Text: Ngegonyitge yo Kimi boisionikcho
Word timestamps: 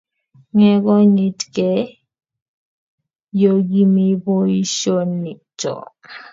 Ngegonyitge 0.55 1.71
yo 3.41 3.53
Kimi 3.69 4.07
boisionikcho 4.23 5.75